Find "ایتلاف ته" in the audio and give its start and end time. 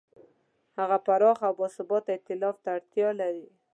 2.13-2.69